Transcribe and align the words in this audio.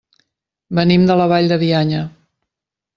Venim 0.79 1.05
de 1.11 1.19
la 1.21 1.29
Vall 1.35 1.53
de 1.55 1.61
Bianya. 1.67 2.05